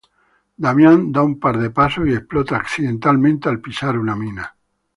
[0.65, 4.57] Damian da un par de pasos y explota accidentalmente al pisar una mina.